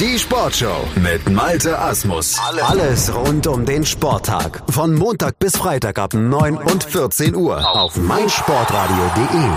[0.00, 2.36] Die Sportshow mit Malte Asmus.
[2.40, 4.64] Alles rund um den Sporttag.
[4.68, 9.50] Von Montag bis Freitag ab 9 und 14 Uhr auf meinsportradio.de.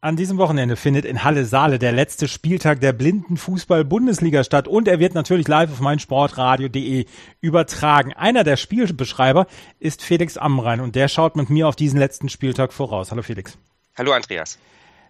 [0.00, 4.98] An diesem Wochenende findet in Halle Saale der letzte Spieltag der Blindenfußball-Bundesliga statt und er
[4.98, 7.04] wird natürlich live auf meinsportradio.de
[7.42, 8.14] übertragen.
[8.14, 9.48] Einer der Spielbeschreiber
[9.80, 13.10] ist Felix Amrein und der schaut mit mir auf diesen letzten Spieltag voraus.
[13.10, 13.58] Hallo Felix.
[13.98, 14.58] Hallo Andreas.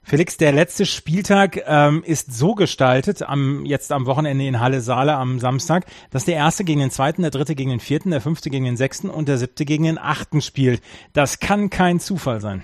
[0.02, 5.14] Felix, der letzte Spieltag ähm, ist so gestaltet, am, jetzt am Wochenende in Halle Saale
[5.14, 8.50] am Samstag, dass der erste gegen den zweiten, der dritte gegen den vierten, der fünfte
[8.50, 10.82] gegen den sechsten und der siebte gegen den achten spielt.
[11.12, 12.62] Das kann kein Zufall sein.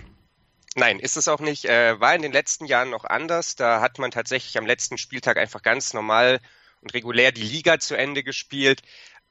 [0.77, 1.67] Nein, ist es auch nicht.
[1.67, 3.55] Äh, war in den letzten Jahren noch anders.
[3.55, 6.41] Da hat man tatsächlich am letzten Spieltag einfach ganz normal
[6.81, 8.83] und regulär die Liga zu Ende gespielt.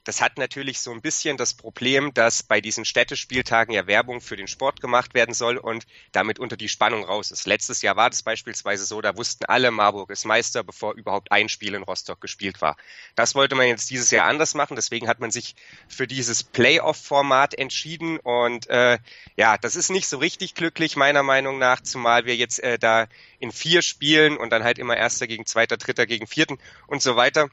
[0.04, 4.36] Das hat natürlich so ein bisschen das Problem, dass bei diesen Städtespieltagen ja Werbung für
[4.36, 7.48] den Sport gemacht werden soll und damit unter die Spannung raus ist.
[7.48, 11.48] Letztes Jahr war das beispielsweise so, da wussten alle, Marburg ist Meister, bevor überhaupt ein
[11.48, 12.76] Spiel in Rostock gespielt war.
[13.16, 15.56] Das wollte man jetzt dieses Jahr anders machen, deswegen hat man sich
[15.88, 19.00] für dieses Playoff-Format entschieden und äh,
[19.38, 23.08] ja, das ist nicht so richtig glücklich meiner Meinung nach, zumal wir jetzt äh, da
[23.40, 26.58] in vier Spielen und dann halt immer Erster gegen Zweiter, Dritter gegen Vierten
[26.88, 27.50] und so weiter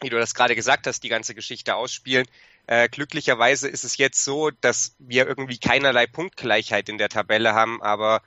[0.00, 2.26] wie du das gerade gesagt hast, die ganze Geschichte ausspielen.
[2.66, 7.82] Äh, glücklicherweise ist es jetzt so, dass wir irgendwie keinerlei Punktgleichheit in der Tabelle haben,
[7.82, 8.22] aber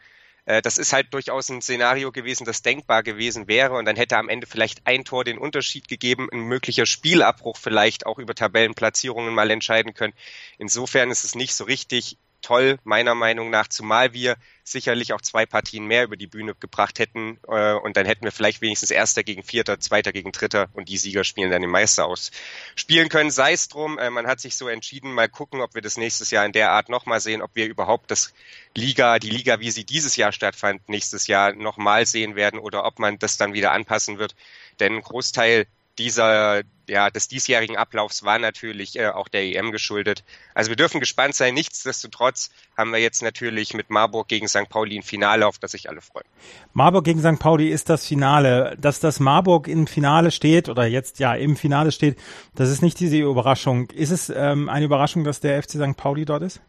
[0.46, 4.18] äh, das ist halt durchaus ein Szenario gewesen, das denkbar gewesen wäre und dann hätte
[4.18, 9.34] am Ende vielleicht ein Tor den Unterschied gegeben, ein möglicher Spielabbruch vielleicht auch über Tabellenplatzierungen
[9.34, 10.14] mal entscheiden können.
[10.58, 15.45] Insofern ist es nicht so richtig toll, meiner Meinung nach, zumal wir sicherlich auch zwei
[15.45, 19.23] Partien mehr über die Bühne gebracht hätten äh, und dann hätten wir vielleicht wenigstens Erster
[19.23, 22.31] gegen Vierter, Zweiter gegen Dritter und die Sieger spielen dann den Meister aus.
[22.75, 25.81] Spielen können, sei es drum, äh, man hat sich so entschieden, mal gucken, ob wir
[25.81, 28.34] das nächstes Jahr in der Art nochmal sehen, ob wir überhaupt das
[28.73, 33.00] Liga, die Liga, wie sie dieses Jahr stattfand, nächstes Jahr nochmal sehen werden oder ob
[33.00, 34.36] man das dann wieder anpassen wird.
[34.80, 35.68] Denn ein Großteil
[36.00, 40.23] dieser, ja, des diesjährigen Ablaufs war natürlich äh, auch der EM geschuldet.
[40.53, 41.53] Also wir dürfen gespannt sein.
[41.53, 44.69] Nichtsdestotrotz haben wir jetzt natürlich mit Marburg gegen St.
[44.69, 46.25] Pauli ein Finale, auf das sich alle freuen.
[46.74, 47.40] Marburg gegen St.
[47.40, 48.78] Pauli ist das Finale.
[48.80, 52.18] Dass das Marburg im Finale steht oder jetzt ja im Finale steht,
[52.56, 53.90] das ist nicht diese Überraschung.
[53.90, 55.97] Ist es ähm, eine Überraschung, dass der FC St.
[55.97, 56.62] Pauli dort ist?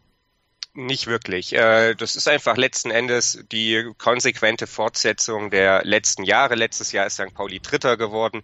[0.73, 1.53] Nicht wirklich.
[1.53, 6.55] Äh, das ist einfach letzten Endes die konsequente Fortsetzung der letzten Jahre.
[6.55, 7.33] Letztes Jahr ist St.
[7.33, 8.43] Pauli Dritter geworden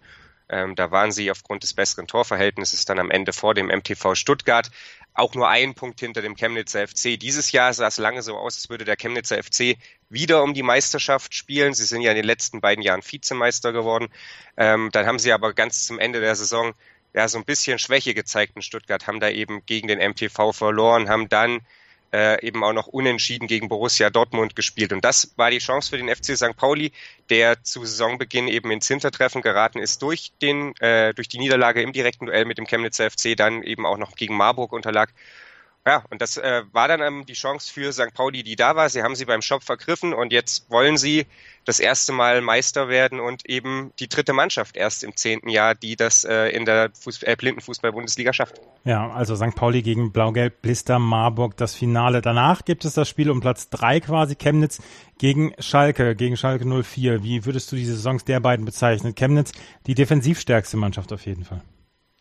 [0.50, 4.69] ähm, da waren sie aufgrund des besseren Torverhältnisses dann am Ende vor dem MTV Stuttgart.
[5.13, 7.17] Auch nur ein Punkt hinter dem Chemnitzer FC.
[7.19, 9.78] Dieses Jahr sah es lange so aus, als würde der Chemnitzer FC
[10.09, 11.73] wieder um die Meisterschaft spielen.
[11.73, 14.09] Sie sind ja in den letzten beiden Jahren Vizemeister geworden.
[14.57, 16.73] Ähm, dann haben sie aber ganz zum Ende der Saison
[17.13, 21.09] ja so ein bisschen Schwäche gezeigt in Stuttgart, haben da eben gegen den MTV verloren,
[21.09, 21.61] haben dann
[22.16, 24.94] äh, eben auch noch unentschieden gegen Borussia Dortmund gespielt.
[24.94, 26.56] Und das war die Chance für den FC St.
[26.56, 26.94] Pauli,
[27.30, 31.92] der zu Saisonbeginn eben ins Hintertreffen geraten ist durch den, äh, durch die Niederlage im
[31.92, 35.12] direkten Duell mit dem Chemnitzer FC, dann eben auch noch gegen Marburg unterlag.
[35.88, 38.12] Ja, und das äh, war dann ähm, die Chance für St.
[38.16, 38.90] Pauli, die da war.
[38.90, 41.28] Sie haben sie beim Shop vergriffen und jetzt wollen sie
[41.63, 45.96] das erste Mal Meister werden und eben die dritte Mannschaft erst im zehnten Jahr, die
[45.96, 48.59] das äh, in der Fuß äh, Blindenfußball-Bundesliga schafft.
[48.84, 49.53] Ja, also St.
[49.53, 52.23] Pauli gegen Blau-Gelb, Blister, Marburg, das Finale.
[52.23, 54.81] Danach gibt es das Spiel um Platz drei quasi, Chemnitz
[55.19, 57.22] gegen Schalke, gegen Schalke 04.
[57.22, 59.13] Wie würdest du die Saisons der beiden bezeichnen?
[59.13, 59.52] Chemnitz,
[59.85, 61.62] die defensivstärkste Mannschaft auf jeden Fall.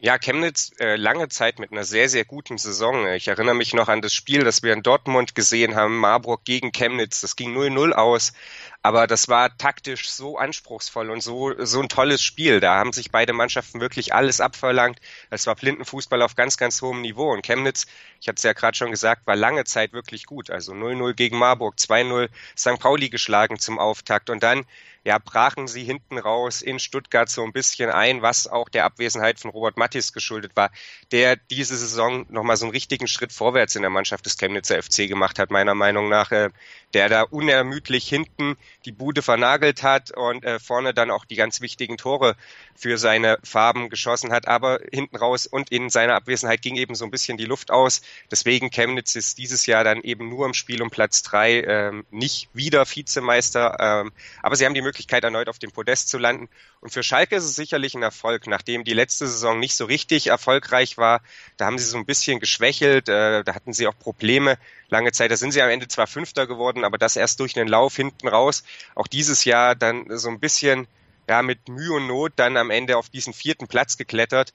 [0.04, 3.06] Ja, Chemnitz äh, lange Zeit mit einer sehr, sehr guten Saison.
[3.14, 6.72] Ich erinnere mich noch an das Spiel, das wir in Dortmund gesehen haben, Marburg gegen
[6.72, 7.22] Chemnitz.
[7.22, 8.34] Das ging 0-0 aus.
[8.82, 12.60] Aber das war taktisch so anspruchsvoll und so, so ein tolles Spiel.
[12.60, 15.00] Da haben sich beide Mannschaften wirklich alles abverlangt.
[15.30, 17.32] Es war Blindenfußball auf ganz, ganz hohem Niveau.
[17.32, 17.86] Und Chemnitz,
[18.20, 20.50] ich hatte es ja gerade schon gesagt, war lange Zeit wirklich gut.
[20.50, 22.28] Also 0-0 gegen Marburg, 2-0
[22.58, 22.78] St.
[22.78, 24.28] Pauli geschlagen zum Auftakt.
[24.28, 24.66] Und dann
[25.04, 29.38] ja, brachen sie hinten raus in Stuttgart so ein bisschen ein, was auch der Abwesenheit
[29.38, 30.70] von Robert Mattis geschuldet war,
[31.12, 35.06] der diese Saison nochmal so einen richtigen Schritt vorwärts in der Mannschaft des Chemnitzer FC
[35.06, 36.48] gemacht hat, meiner Meinung nach, äh,
[36.94, 38.56] der da unermüdlich hinten
[38.86, 42.34] die Bude vernagelt hat und äh, vorne dann auch die ganz wichtigen Tore
[42.74, 47.04] für seine Farben geschossen hat, aber hinten raus und in seiner Abwesenheit ging eben so
[47.04, 48.00] ein bisschen die Luft aus.
[48.30, 52.48] Deswegen Chemnitz ist dieses Jahr dann eben nur im Spiel um Platz drei, ähm, nicht
[52.54, 54.12] wieder Vizemeister, ähm,
[54.42, 54.93] aber sie haben die Möglichkeit
[55.24, 56.48] erneut auf dem Podest zu landen.
[56.80, 60.28] Und für Schalke ist es sicherlich ein Erfolg, nachdem die letzte Saison nicht so richtig
[60.28, 61.22] erfolgreich war.
[61.56, 64.58] Da haben sie so ein bisschen geschwächelt, äh, da hatten sie auch Probleme
[64.88, 65.30] lange Zeit.
[65.30, 68.28] Da sind sie am Ende zwar Fünfter geworden, aber das erst durch einen Lauf hinten
[68.28, 68.64] raus.
[68.94, 70.86] Auch dieses Jahr dann so ein bisschen
[71.28, 74.52] ja, mit Mühe und Not dann am Ende auf diesen vierten Platz geklettert.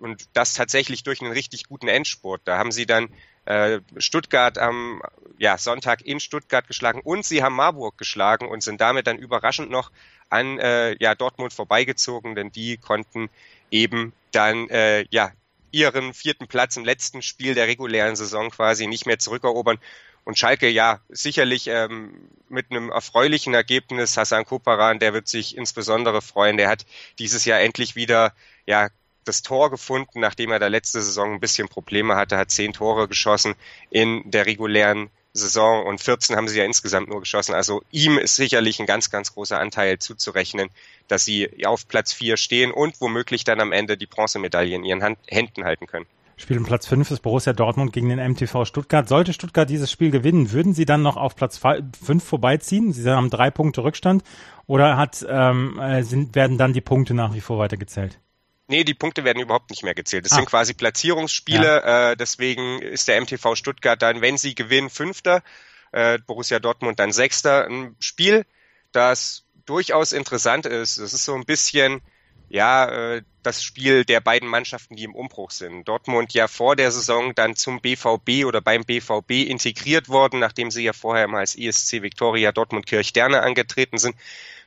[0.00, 2.42] Und das tatsächlich durch einen richtig guten Endspurt.
[2.44, 3.08] Da haben sie dann
[3.44, 5.02] äh, Stuttgart am
[5.38, 9.70] ja, Sonntag in Stuttgart geschlagen und sie haben Marburg geschlagen und sind damit dann überraschend
[9.70, 9.90] noch
[10.28, 13.30] an äh, ja, Dortmund vorbeigezogen, denn die konnten
[13.70, 15.32] eben dann äh, ja
[15.72, 19.78] ihren vierten Platz im letzten Spiel der regulären Saison quasi nicht mehr zurückerobern.
[20.24, 24.16] Und Schalke, ja, sicherlich ähm, mit einem erfreulichen Ergebnis.
[24.16, 26.56] Hassan Koparan, der wird sich insbesondere freuen.
[26.56, 26.84] Der hat
[27.18, 28.34] dieses Jahr endlich wieder
[28.66, 28.90] ja
[29.30, 33.06] das Tor gefunden, nachdem er da letzte Saison ein bisschen Probleme hatte, hat zehn Tore
[33.06, 33.54] geschossen
[33.88, 37.54] in der regulären Saison und 14 haben sie ja insgesamt nur geschossen.
[37.54, 40.70] Also ihm ist sicherlich ein ganz, ganz großer Anteil zuzurechnen,
[41.06, 45.02] dass sie auf Platz 4 stehen und womöglich dann am Ende die Bronzemedaille in ihren
[45.04, 46.06] Hand, Händen halten können.
[46.36, 49.06] Spiel um Platz 5 ist Borussia Dortmund gegen den MTV Stuttgart.
[49.06, 52.92] Sollte Stuttgart dieses Spiel gewinnen, würden sie dann noch auf Platz 5 vorbeiziehen?
[52.92, 54.24] Sie haben drei Punkte Rückstand
[54.66, 58.18] oder hat, ähm, äh, sind, werden dann die Punkte nach wie vor weitergezählt?
[58.70, 60.24] Nee, die Punkte werden überhaupt nicht mehr gezählt.
[60.24, 60.36] Das ah.
[60.36, 61.82] sind quasi Platzierungsspiele.
[61.84, 62.12] Ja.
[62.12, 65.42] Äh, deswegen ist der MTV Stuttgart dann, wenn sie gewinnen, Fünfter,
[65.90, 67.66] äh, Borussia Dortmund dann Sechster.
[67.66, 68.46] Ein Spiel,
[68.92, 70.98] das durchaus interessant ist.
[70.98, 72.00] Das ist so ein bisschen,
[72.48, 75.88] ja, äh, das Spiel der beiden Mannschaften, die im Umbruch sind.
[75.88, 80.84] Dortmund ja vor der Saison dann zum BVB oder beim BVB integriert worden, nachdem sie
[80.84, 84.14] ja vorher mal als ESC Victoria Dortmund Kirchderne angetreten sind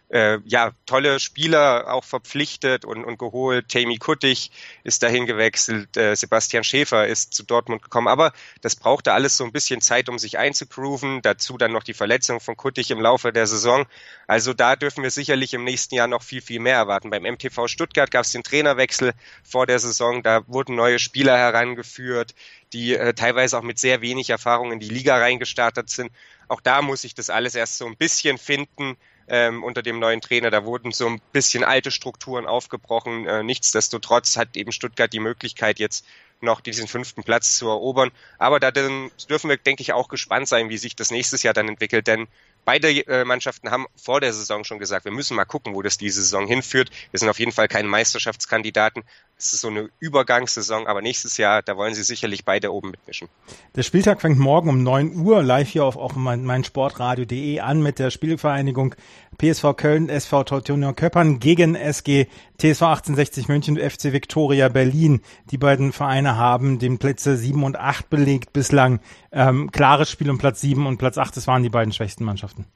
[0.09, 3.69] äh, ja, tolle Spieler auch verpflichtet und, und geholt.
[3.69, 4.51] Tammy Kuttig
[4.83, 8.07] ist dahin gewechselt, äh, Sebastian Schäfer ist zu Dortmund gekommen.
[8.07, 11.21] Aber das brauchte alles so ein bisschen Zeit, um sich einzugrooven.
[11.23, 13.85] Dazu dann noch die Verletzung von Kuttig im Laufe der Saison.
[14.27, 17.09] Also da dürfen wir sicherlich im nächsten Jahr noch viel, viel mehr erwarten.
[17.09, 19.13] Beim MTV Stuttgart gab es den Trainerwechsel
[19.43, 20.21] vor der Saison.
[20.21, 22.35] Da wurden neue Spieler herangeführt,
[22.71, 26.11] die äh, teilweise auch mit sehr wenig Erfahrung in die Liga reingestartet sind.
[26.47, 28.95] Auch da muss ich das alles erst so ein bisschen finden
[29.27, 30.51] ähm, unter dem neuen Trainer.
[30.51, 33.25] Da wurden so ein bisschen alte Strukturen aufgebrochen.
[33.27, 36.05] Äh, nichtsdestotrotz hat eben Stuttgart die Möglichkeit, jetzt
[36.41, 38.11] noch diesen fünften Platz zu erobern.
[38.37, 41.69] Aber da dürfen wir, denke ich, auch gespannt sein, wie sich das nächstes Jahr dann
[41.69, 42.27] entwickelt, denn
[42.65, 45.97] beide äh, Mannschaften haben vor der Saison schon gesagt, wir müssen mal gucken, wo das
[45.97, 46.89] diese Saison hinführt.
[47.11, 49.03] Wir sind auf jeden Fall keine Meisterschaftskandidaten.
[49.37, 53.27] Es ist so eine Übergangssaison, aber nächstes Jahr, da wollen sie sicherlich beide oben mitmischen.
[53.75, 57.99] Der Spieltag fängt morgen um 9 Uhr live hier auf, auf mein, meinsportradio.de an mit
[57.99, 58.95] der Spielvereinigung
[59.37, 62.27] PSV Köln, SV Teutonia Köppern gegen SG
[62.57, 65.21] TSV 1860 München, FC Viktoria Berlin.
[65.51, 68.99] Die beiden Vereine haben den Plätze 7 und 8 belegt bislang.
[69.33, 72.67] Ähm, klares Spiel um Platz 7 und Platz 8, das waren die beiden schwächsten Mannschaften.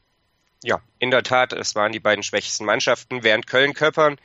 [0.63, 4.17] Ja, in der Tat, es waren die beiden schwächsten Mannschaften, während Köln Köppern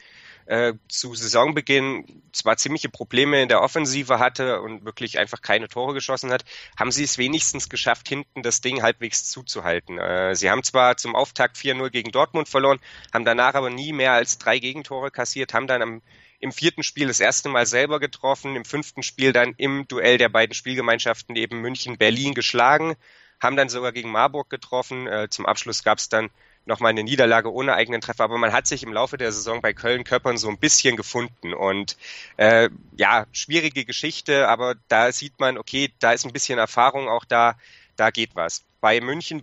[0.47, 5.95] äh, zu Saisonbeginn zwar ziemliche Probleme in der Offensive hatte und wirklich einfach keine Tore
[5.95, 6.45] geschossen hat,
[6.79, 9.99] haben sie es wenigstens geschafft, hinten das Ding halbwegs zuzuhalten.
[9.99, 12.81] Äh, sie haben zwar zum Auftakt 4-0 gegen Dortmund verloren,
[13.13, 16.03] haben danach aber nie mehr als drei Gegentore kassiert, haben dann am
[16.43, 20.29] im vierten Spiel das erste Mal selber getroffen, im fünften Spiel dann im Duell der
[20.29, 22.97] beiden Spielgemeinschaften eben München-Berlin geschlagen,
[23.41, 25.07] haben dann sogar gegen Marburg getroffen.
[25.07, 26.31] Äh, zum Abschluss gab es dann
[26.67, 29.73] nochmal eine Niederlage ohne eigenen Treffer, aber man hat sich im Laufe der Saison bei
[29.73, 31.97] Köln-Köppern so ein bisschen gefunden und
[32.37, 37.25] äh, ja, schwierige Geschichte, aber da sieht man, okay, da ist ein bisschen Erfahrung auch
[37.25, 37.57] da,
[37.95, 38.65] da geht was.
[38.81, 39.43] Bei München,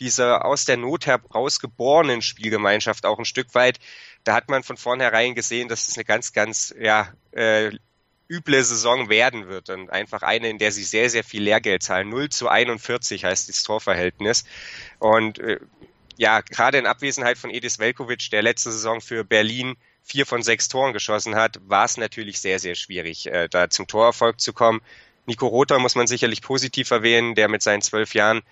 [0.00, 3.78] Berlin, diese aus der Not herausgeborenen Spielgemeinschaft auch ein Stück weit,
[4.24, 7.70] da hat man von vornherein gesehen, dass es eine ganz, ganz, ja, äh,
[8.28, 12.08] üble Saison werden wird und einfach eine, in der sie sehr, sehr viel Lehrgeld zahlen.
[12.08, 14.44] 0 zu 41 heißt das Torverhältnis.
[15.00, 15.58] Und äh,
[16.16, 19.74] ja, gerade in Abwesenheit von Edis Velkovic, der letzte Saison für Berlin
[20.04, 23.88] vier von sechs Toren geschossen hat, war es natürlich sehr, sehr schwierig, äh, da zum
[23.88, 24.80] Torerfolg zu kommen.
[25.26, 28.42] Nico Rother muss man sicherlich positiv erwähnen, der mit seinen zwölf Jahren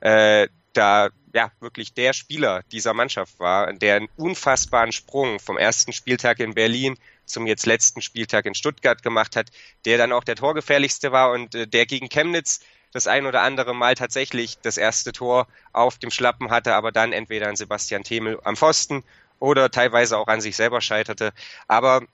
[0.00, 0.48] äh,
[0.78, 6.38] da ja wirklich der Spieler dieser Mannschaft war, der einen unfassbaren Sprung vom ersten Spieltag
[6.38, 9.50] in Berlin zum jetzt letzten Spieltag in Stuttgart gemacht hat,
[9.84, 12.60] der dann auch der torgefährlichste war und äh, der gegen Chemnitz
[12.92, 17.12] das ein oder andere Mal tatsächlich das erste Tor auf dem Schlappen hatte, aber dann
[17.12, 19.04] entweder an Sebastian Themel am Pfosten
[19.40, 21.32] oder teilweise auch an sich selber scheiterte.
[21.66, 22.06] Aber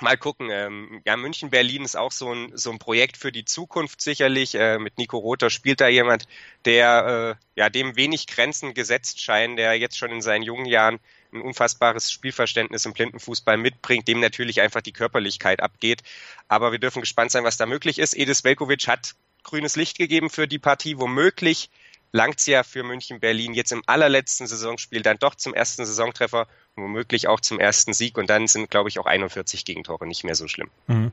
[0.00, 0.48] mal gucken.
[0.50, 4.54] Ähm, ja, München-Berlin ist auch so ein, so ein Projekt für die Zukunft sicherlich.
[4.54, 6.26] Äh, mit Nico Rother spielt da jemand,
[6.64, 11.00] der äh, ja dem wenig Grenzen gesetzt scheint, der jetzt schon in seinen jungen Jahren
[11.32, 16.02] ein unfassbares Spielverständnis im Blindenfußball mitbringt, dem natürlich einfach die Körperlichkeit abgeht.
[16.48, 18.16] Aber wir dürfen gespannt sein, was da möglich ist.
[18.16, 20.98] Edis Velkovic hat grünes Licht gegeben für die Partie.
[20.98, 21.70] Womöglich
[22.12, 26.48] langt es ja für München Berlin jetzt im allerletzten Saisonspiel dann doch zum ersten Saisontreffer
[26.82, 28.18] womöglich auch zum ersten Sieg.
[28.18, 30.68] Und dann sind, glaube ich, auch 41 Gegentore nicht mehr so schlimm.
[30.86, 31.12] Mhm.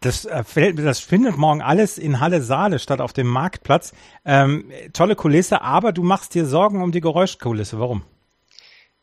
[0.00, 3.92] Das, äh, das findet morgen alles in Halle Saale statt auf dem Marktplatz.
[4.24, 7.78] Ähm, tolle Kulisse, aber du machst dir Sorgen um die Geräuschkulisse.
[7.78, 8.02] Warum?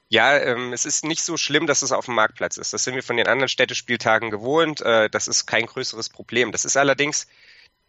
[0.09, 2.73] Ja, ähm, es ist nicht so schlimm, dass es auf dem Marktplatz ist.
[2.73, 4.81] Das sind wir von den anderen Städtespieltagen gewohnt.
[4.81, 6.51] Äh, das ist kein größeres Problem.
[6.51, 7.27] Das ist allerdings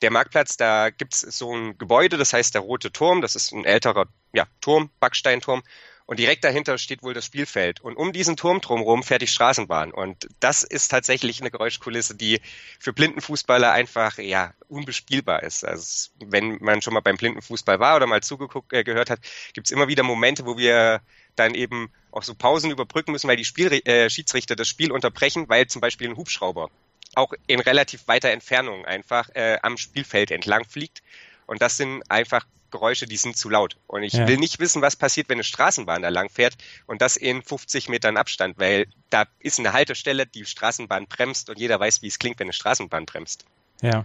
[0.02, 3.22] der Marktplatz, da gibt's so ein Gebäude, das heißt der Rote Turm.
[3.22, 5.62] Das ist ein älterer ja, Turm, Backsteinturm.
[6.08, 7.82] Und direkt dahinter steht wohl das Spielfeld.
[7.82, 9.92] Und um diesen Turm drumherum fährt die Straßenbahn.
[9.92, 12.40] Und das ist tatsächlich eine Geräuschkulisse, die
[12.80, 15.66] für Blindenfußballer einfach ja unbespielbar ist.
[15.66, 19.20] Also wenn man schon mal beim Blindenfußball war oder mal zugeguckt äh, gehört hat,
[19.52, 21.02] gibt's immer wieder Momente, wo wir
[21.36, 25.50] dann eben auch so Pausen überbrücken müssen, weil die Spiel äh, Schiedsrichter das Spiel unterbrechen,
[25.50, 26.70] weil zum Beispiel ein Hubschrauber
[27.16, 31.02] auch in relativ weiter Entfernung einfach äh, am Spielfeld entlang fliegt.
[31.46, 33.76] Und das sind einfach Geräusche, die sind zu laut.
[33.86, 34.28] Und ich ja.
[34.28, 36.56] will nicht wissen, was passiert, wenn eine Straßenbahn da lang fährt
[36.86, 41.58] und das in 50 Metern Abstand, weil da ist eine Haltestelle, die Straßenbahn bremst und
[41.58, 43.44] jeder weiß, wie es klingt, wenn eine Straßenbahn bremst.
[43.82, 44.04] Ja.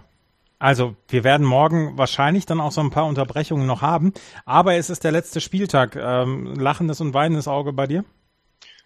[0.58, 4.14] Also, wir werden morgen wahrscheinlich dann auch so ein paar Unterbrechungen noch haben,
[4.46, 5.96] aber es ist der letzte Spieltag.
[5.96, 8.04] Ähm, lachendes und weinendes Auge bei dir?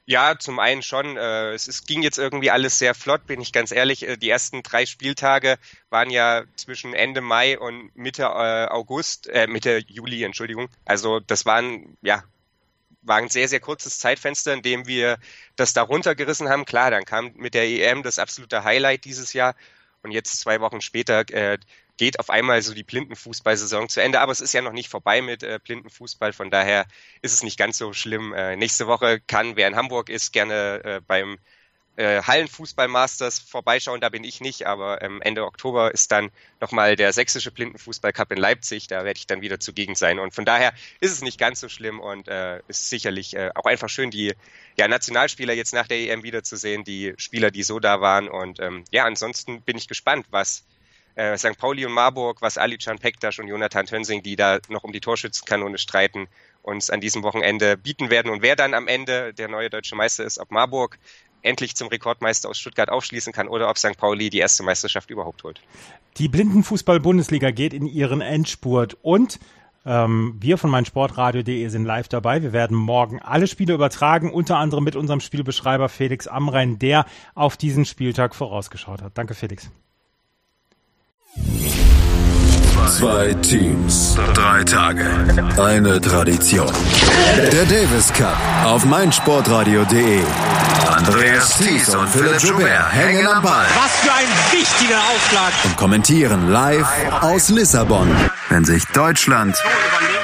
[0.08, 1.18] Ja, zum einen schon.
[1.18, 4.08] Äh, es, ging jetzt irgendwie alles sehr flott, bin ich ganz ehrlich.
[4.08, 5.58] Äh, die ersten drei Spieltage
[5.90, 10.70] waren ja zwischen Ende Mai und Mitte äh, August, äh, Mitte Juli, Entschuldigung.
[10.86, 12.24] Also das waren ja
[13.02, 15.18] war ein sehr, sehr kurzes Zeitfenster, in dem wir
[15.56, 16.64] das da runtergerissen haben.
[16.64, 19.54] Klar, dann kam mit der EM das absolute Highlight dieses Jahr
[20.02, 21.58] und jetzt zwei Wochen später äh,
[21.98, 24.20] geht auf einmal so die Blindenfußballsaison zu Ende.
[24.20, 26.86] Aber es ist ja noch nicht vorbei mit äh, Blindenfußball, von daher
[27.20, 28.32] ist es nicht ganz so schlimm.
[28.32, 31.38] Äh, nächste Woche kann, wer in Hamburg ist, gerne äh, beim
[31.98, 34.00] äh, Hallenfußball-Masters vorbeischauen.
[34.00, 38.38] Da bin ich nicht, aber ähm, Ende Oktober ist dann nochmal der sächsische Blindenfußball-Cup in
[38.38, 38.86] Leipzig.
[38.86, 40.20] Da werde ich dann wieder zugegen sein.
[40.20, 43.66] Und von daher ist es nicht ganz so schlimm und äh, ist sicherlich äh, auch
[43.66, 44.34] einfach schön, die
[44.78, 48.28] ja, Nationalspieler jetzt nach der EM wiederzusehen, die Spieler, die so da waren.
[48.28, 50.62] Und ähm, ja, ansonsten bin ich gespannt, was
[51.18, 51.58] äh, St.
[51.58, 55.00] Pauli und Marburg, was Ali Can Pektas und Jonathan Tönsing, die da noch um die
[55.00, 56.28] Torschützenkanone streiten,
[56.62, 58.30] uns an diesem Wochenende bieten werden.
[58.30, 60.98] Und wer dann am Ende der neue deutsche Meister ist, ob Marburg
[61.42, 63.96] endlich zum Rekordmeister aus Stuttgart aufschließen kann oder ob St.
[63.96, 65.60] Pauli die erste Meisterschaft überhaupt holt.
[66.18, 69.40] Die Blindenfußball-Bundesliga geht in ihren Endspurt und
[69.84, 72.42] ähm, wir von meinsportradio.de sind live dabei.
[72.42, 77.56] Wir werden morgen alle Spiele übertragen, unter anderem mit unserem Spielbeschreiber Felix Amrein, der auf
[77.56, 79.16] diesen Spieltag vorausgeschaut hat.
[79.16, 79.70] Danke, Felix.
[82.98, 85.06] Zwei Teams, drei Tage,
[85.58, 86.72] eine Tradition.
[87.52, 90.22] Der Davis Cup auf meinsportradio.de.
[90.88, 93.66] Andreas Thies und Philipp Joubert hängen am Ball.
[93.76, 95.52] Was für ein wichtiger Aufschlag.
[95.64, 96.88] Und kommentieren live
[97.20, 98.08] aus Lissabon,
[98.48, 99.54] wenn sich Deutschland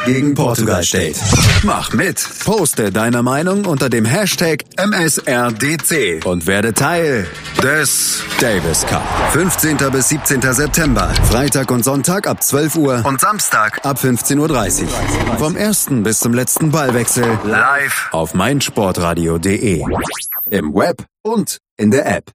[0.05, 1.17] gegen Portugal steht.
[1.63, 2.25] Mach mit.
[2.45, 7.27] Poste deine Meinung unter dem Hashtag MSRDC und werde Teil
[7.63, 9.03] des Davis Cup.
[9.33, 9.77] 15.
[9.91, 10.41] bis 17.
[10.53, 11.13] September.
[11.31, 15.39] Freitag und Sonntag ab 12 Uhr und Samstag ab 15.30 Uhr.
[15.39, 19.85] Vom ersten bis zum letzten Ballwechsel live auf meinsportradio.de.
[20.51, 22.31] Im Web und in der App.